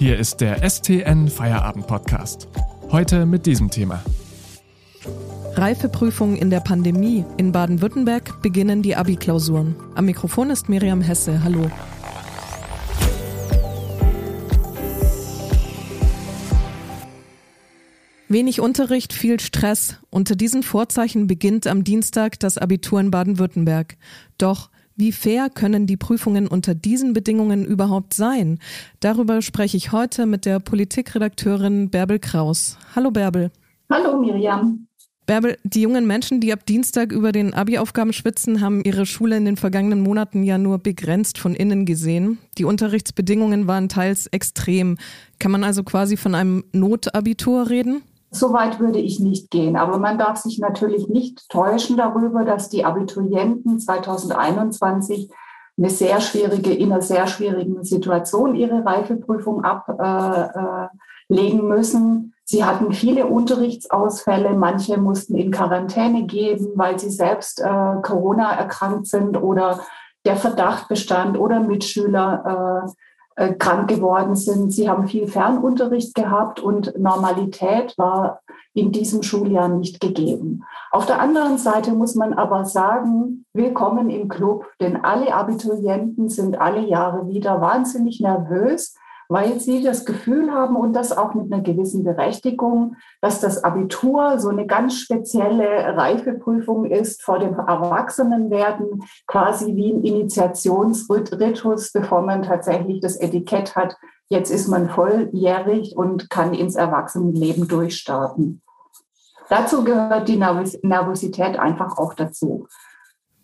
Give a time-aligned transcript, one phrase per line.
[0.00, 2.48] Hier ist der STN Feierabend Podcast.
[2.90, 4.02] Heute mit diesem Thema.
[5.52, 7.26] Reifeprüfung in der Pandemie.
[7.36, 9.76] In Baden-Württemberg beginnen die Abi-Klausuren.
[9.94, 11.44] Am Mikrofon ist Miriam Hesse.
[11.44, 11.70] Hallo.
[18.28, 19.98] Wenig Unterricht, viel Stress.
[20.08, 23.98] Unter diesen Vorzeichen beginnt am Dienstag das Abitur in Baden-Württemberg.
[24.38, 28.60] Doch wie fair können die Prüfungen unter diesen Bedingungen überhaupt sein?
[29.00, 32.76] Darüber spreche ich heute mit der Politikredakteurin Bärbel Kraus.
[32.94, 33.50] Hallo Bärbel.
[33.90, 34.86] Hallo Miriam.
[35.26, 39.44] Bärbel, die jungen Menschen, die ab Dienstag über den Abi-Aufgaben schwitzen, haben ihre Schule in
[39.44, 42.38] den vergangenen Monaten ja nur begrenzt von innen gesehen.
[42.58, 44.98] Die Unterrichtsbedingungen waren teils extrem.
[45.38, 48.02] Kann man also quasi von einem Notabitur reden?
[48.30, 49.76] So weit würde ich nicht gehen.
[49.76, 55.30] Aber man darf sich natürlich nicht täuschen darüber, dass die Abiturienten 2021
[55.76, 62.34] eine sehr schwierige, in einer sehr schwierigen Situation ihre Reifeprüfung ablegen müssen.
[62.44, 64.50] Sie hatten viele Unterrichtsausfälle.
[64.50, 69.80] Manche mussten in Quarantäne gehen, weil sie selbst äh, Corona erkrankt sind oder
[70.26, 72.84] der Verdacht bestand oder Mitschüler
[73.40, 74.70] äh, krank geworden sind.
[74.70, 78.42] Sie haben viel Fernunterricht gehabt und Normalität war
[78.74, 80.62] in diesem Schuljahr nicht gegeben.
[80.90, 86.60] Auf der anderen Seite muss man aber sagen, willkommen im Club, denn alle Abiturienten sind
[86.60, 88.94] alle Jahre wieder wahnsinnig nervös,
[89.30, 94.40] weil sie das Gefühl haben und das auch mit einer gewissen Berechtigung, dass das Abitur
[94.40, 102.42] so eine ganz spezielle Reifeprüfung ist vor dem Erwachsenenwerden, quasi wie ein Initiationsritus, bevor man
[102.42, 103.96] tatsächlich das Etikett hat.
[104.30, 108.62] Jetzt ist man volljährig und kann ins Erwachsenenleben durchstarten.
[109.48, 112.66] Dazu gehört die Nervosität einfach auch dazu.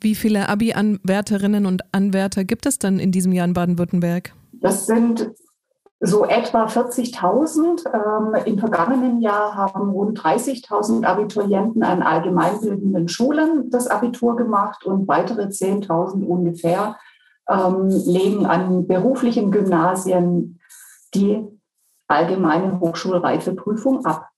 [0.00, 4.32] Wie viele Abi-Anwärterinnen und Anwärter gibt es denn in diesem Jahr in Baden-Württemberg?
[4.52, 5.30] Das sind
[6.00, 7.86] so etwa 40.000.
[7.86, 15.08] Ähm, Im vergangenen Jahr haben rund 30.000 Abiturienten an allgemeinbildenden Schulen das Abitur gemacht und
[15.08, 16.96] weitere 10.000 ungefähr
[17.48, 20.60] ähm, legen an beruflichen Gymnasien
[21.14, 21.44] die
[22.08, 24.28] allgemeine Hochschulreifeprüfung ab.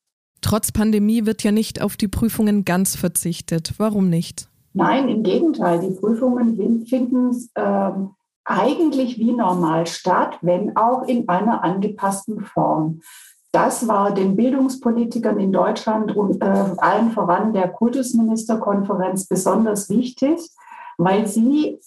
[0.41, 3.75] Trotz Pandemie wird ja nicht auf die Prüfungen ganz verzichtet.
[3.79, 4.49] Warum nicht?
[4.73, 5.81] Nein, im Gegenteil.
[5.81, 8.11] Die Prüfungen finden ähm,
[8.49, 13.01] eigentlich wie normal statt, wenn auch in einer angepassten Form.
[13.53, 20.51] Das war den Bildungspolitikern in Deutschland und äh, allen voran der Kultusministerkonferenz besonders wichtig,
[20.97, 21.79] weil sie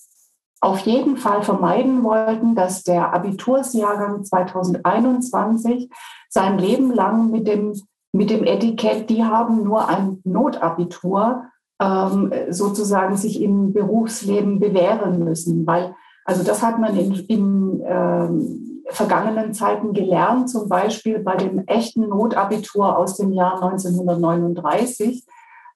[0.59, 5.89] auf jeden Fall vermeiden wollten, dass der Abitursjahrgang 2021
[6.29, 7.73] sein Leben lang mit dem,
[8.11, 11.45] mit dem Etikett, die haben nur ein Notabitur,
[11.81, 15.95] ähm, sozusagen sich im Berufsleben bewähren müssen, weil
[16.31, 22.07] also das hat man in, in ähm, vergangenen Zeiten gelernt, zum Beispiel bei dem echten
[22.07, 25.25] Notabitur aus dem Jahr 1939,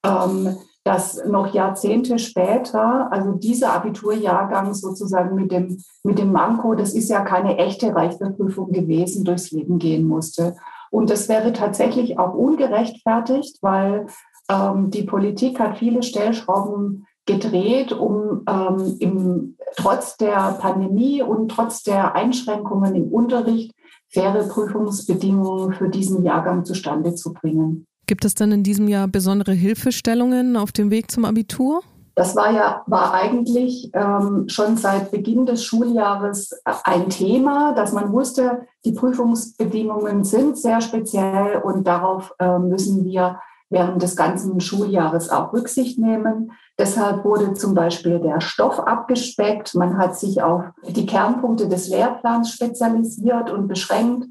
[0.06, 0.56] ähm,
[0.86, 7.10] dass noch Jahrzehnte später, also dieser Abiturjahrgang sozusagen mit dem, mit dem Manko, das ist
[7.10, 10.56] ja keine echte Reifeprüfung gewesen, durchs Leben gehen musste.
[10.90, 14.06] Und das wäre tatsächlich auch ungerechtfertigt, weil
[14.50, 21.84] ähm, die Politik hat viele Stellschrauben gedreht, um ähm, im, trotz der Pandemie und trotz
[21.84, 23.72] der Einschränkungen im Unterricht
[24.10, 27.86] faire Prüfungsbedingungen für diesen Jahrgang zustande zu bringen.
[28.08, 31.82] Gibt es denn in diesem Jahr besondere Hilfestellungen auf dem Weg zum Abitur?
[32.14, 36.52] Das war ja war eigentlich ähm, schon seit Beginn des Schuljahres
[36.86, 43.40] ein Thema, dass man wusste, die Prüfungsbedingungen sind sehr speziell und darauf äh, müssen wir
[43.70, 46.52] während des ganzen Schuljahres auch Rücksicht nehmen.
[46.78, 49.76] Deshalb wurde zum Beispiel der Stoff abgespeckt.
[49.76, 54.28] Man hat sich auf die Kernpunkte des Lehrplans spezialisiert und beschränkt.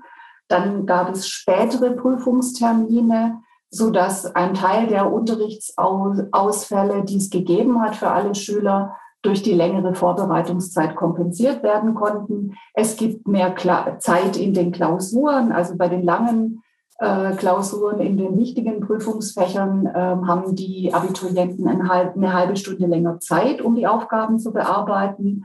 [0.48, 3.40] Dann gab es spätere Prüfungstermine,
[3.70, 9.94] sodass ein Teil der Unterrichtsausfälle, die es gegeben hat für alle Schüler, durch die längere
[9.94, 12.56] Vorbereitungszeit kompensiert werden konnten.
[12.74, 13.54] Es gibt mehr
[13.98, 16.62] Zeit in den Klausuren, also bei den langen
[16.98, 19.92] äh, Klausuren in den wichtigen Prüfungsfächern äh,
[20.26, 25.44] haben die Abiturienten eine halbe, eine halbe Stunde länger Zeit, um die Aufgaben zu bearbeiten.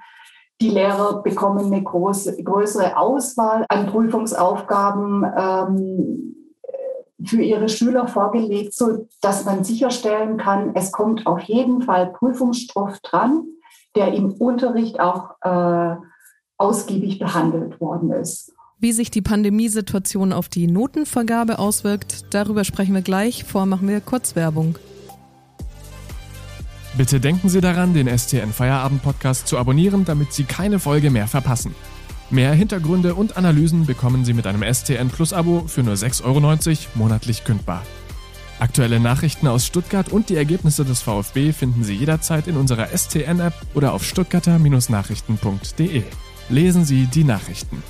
[0.61, 6.35] Die Lehrer bekommen eine große, größere Auswahl an Prüfungsaufgaben ähm,
[7.25, 12.99] für ihre Schüler vorgelegt, so dass man sicherstellen kann, es kommt auf jeden Fall Prüfungsstoff
[12.99, 13.45] dran,
[13.95, 15.95] der im Unterricht auch äh,
[16.57, 18.53] ausgiebig behandelt worden ist.
[18.81, 23.43] Wie sich die Pandemiesituation auf die Notenvergabe auswirkt, darüber sprechen wir gleich.
[23.43, 24.77] Vor machen wir kurz Werbung.
[26.97, 31.27] Bitte denken Sie daran, den STN Feierabend Podcast zu abonnieren, damit Sie keine Folge mehr
[31.27, 31.75] verpassen.
[32.29, 36.39] Mehr Hintergründe und Analysen bekommen Sie mit einem STN Plus Abo für nur 6,90 Euro
[36.95, 37.83] monatlich kündbar.
[38.59, 43.55] Aktuelle Nachrichten aus Stuttgart und die Ergebnisse des VfB finden Sie jederzeit in unserer STN-App
[43.73, 46.03] oder auf stuttgarter-nachrichten.de.
[46.47, 47.83] Lesen Sie die Nachrichten.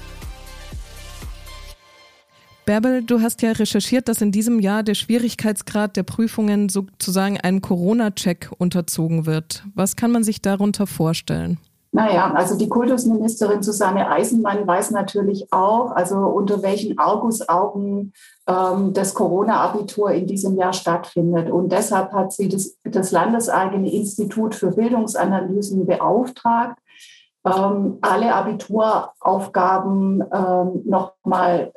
[2.69, 7.62] Bärbel, du hast ja recherchiert, dass in diesem Jahr der Schwierigkeitsgrad der Prüfungen sozusagen einem
[7.62, 9.63] Corona-Check unterzogen wird.
[9.74, 11.57] Was kann man sich darunter vorstellen?
[11.92, 18.13] Naja, also die Kultusministerin Susanne Eisenmann weiß natürlich auch, also unter welchen Argusaugen
[18.48, 21.50] ähm, das Corona-Abitur in diesem Jahr stattfindet.
[21.50, 26.77] Und deshalb hat sie das, das landeseigene Institut für Bildungsanalysen beauftragt,
[27.48, 31.71] ähm, alle Abituraufgaben ähm, nochmal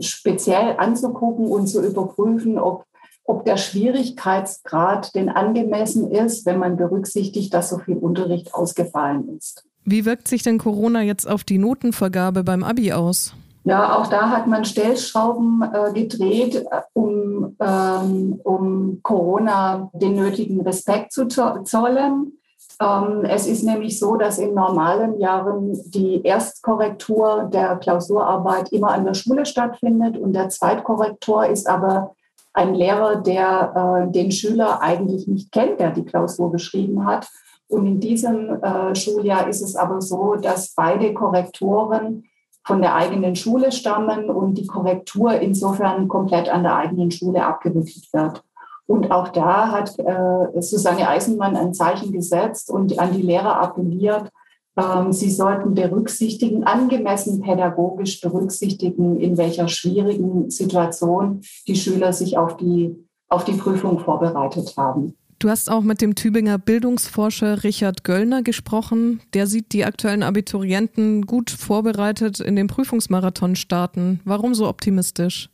[0.00, 2.84] speziell anzugucken und zu überprüfen, ob
[3.28, 9.64] ob der Schwierigkeitsgrad denn angemessen ist, wenn man berücksichtigt, dass so viel Unterricht ausgefallen ist.
[9.84, 13.34] Wie wirkt sich denn Corona jetzt auf die Notenvergabe beim ABI aus?
[13.64, 20.60] Ja, auch da hat man Stellschrauben äh, gedreht, äh, um, ähm, um Corona den nötigen
[20.60, 22.38] Respekt zu zollen.
[22.80, 29.04] Ähm, es ist nämlich so, dass in normalen Jahren die Erstkorrektur der Klausurarbeit immer an
[29.04, 32.14] der Schule stattfindet und der Zweitkorrektor ist aber
[32.52, 37.28] ein Lehrer, der äh, den Schüler eigentlich nicht kennt, der die Klausur geschrieben hat.
[37.68, 42.24] Und in diesem äh, Schuljahr ist es aber so, dass beide Korrektoren
[42.64, 48.12] von der eigenen Schule stammen und die Korrektur insofern komplett an der eigenen Schule abgewickelt
[48.12, 48.42] wird.
[48.86, 54.30] Und auch da hat äh, Susanne Eisenmann ein Zeichen gesetzt und an die Lehrer appelliert,
[54.76, 62.56] ähm, sie sollten berücksichtigen, angemessen pädagogisch berücksichtigen, in welcher schwierigen Situation die Schüler sich auf
[62.56, 62.94] die,
[63.28, 65.14] auf die Prüfung vorbereitet haben.
[65.38, 69.20] Du hast auch mit dem Tübinger Bildungsforscher Richard Göllner gesprochen.
[69.34, 74.20] Der sieht die aktuellen Abiturienten gut vorbereitet in den Prüfungsmarathon starten.
[74.24, 75.50] Warum so optimistisch?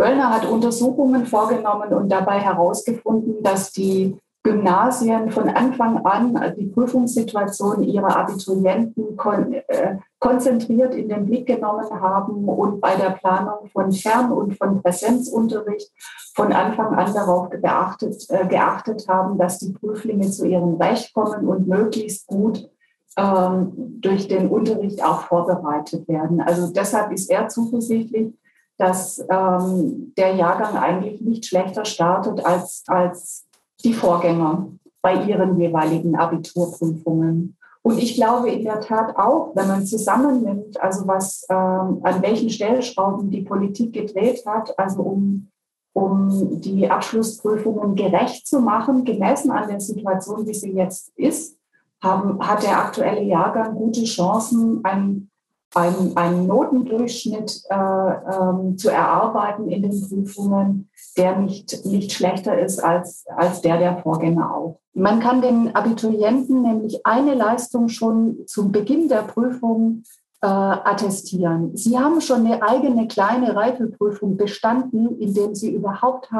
[0.00, 6.64] Göllner hat Untersuchungen vorgenommen und dabei herausgefunden, dass die Gymnasien von Anfang an äh, die
[6.64, 13.68] Prüfungssituation ihrer Abiturienten kon äh, konzentriert in den Blick genommen haben und bei der Planung
[13.70, 15.92] von Fern- und von Präsenzunterricht
[16.34, 21.46] von Anfang an darauf geachtet, äh, geachtet haben, dass die Prüflinge zu ihrem Recht kommen
[21.46, 22.70] und möglichst gut
[23.18, 26.40] ähm, durch den Unterricht auch vorbereitet werden.
[26.40, 28.32] Also deshalb ist er zuversichtlich,
[28.80, 33.46] dass ähm, der Jahrgang eigentlich nicht schlechter startet als, als
[33.84, 34.68] die Vorgänger
[35.02, 37.58] bei ihren jeweiligen Abiturprüfungen.
[37.82, 42.48] Und ich glaube in der Tat auch, wenn man zusammennimmt, also was ähm, an welchen
[42.48, 45.48] Stellschrauben die Politik gedreht hat, also um,
[45.92, 51.58] um die Abschlussprüfungen gerecht zu machen, gemessen an der Situation, wie sie jetzt ist,
[52.02, 55.29] haben, hat der aktuelle Jahrgang gute Chancen, ein
[55.74, 62.82] einen, einen Notendurchschnitt äh, ähm, zu erarbeiten in den Prüfungen, der nicht, nicht schlechter ist
[62.82, 64.80] als, als der der Vorgänger auch.
[64.92, 70.02] Man kann den Abiturienten nämlich eine Leistung schon zum Beginn der Prüfung
[70.42, 71.76] äh, attestieren.
[71.76, 76.30] Sie haben schon eine eigene kleine Reifeprüfung bestanden, indem sie überhaupt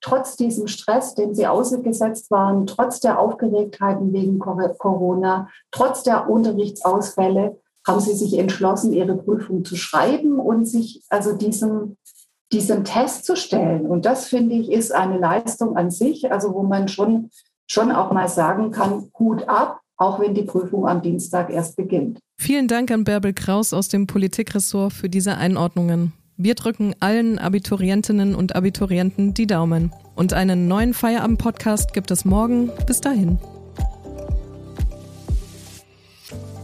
[0.00, 7.58] trotz diesem Stress, dem sie ausgesetzt waren, trotz der Aufgeregtheiten wegen Corona, trotz der Unterrichtsausfälle,
[7.88, 11.96] haben sie sich entschlossen, ihre Prüfung zu schreiben und sich also diesem,
[12.52, 13.86] diesem Test zu stellen.
[13.86, 17.30] Und das, finde ich, ist eine Leistung an sich, also wo man schon,
[17.66, 22.20] schon auch mal sagen kann, Hut ab, auch wenn die Prüfung am Dienstag erst beginnt.
[22.40, 26.12] Vielen Dank an Bärbel Kraus aus dem Politikressort für diese Einordnungen.
[26.36, 29.92] Wir drücken allen Abiturientinnen und Abiturienten die Daumen.
[30.14, 32.70] Und einen neuen Feierabend-Podcast gibt es morgen.
[32.86, 33.38] Bis dahin.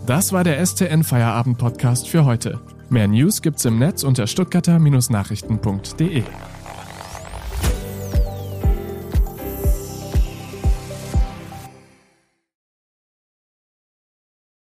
[0.06, 2.60] Das war der STN Feierabend Podcast für heute.
[2.90, 6.22] Mehr News gibt's im Netz unter stuttgarter-nachrichten.de.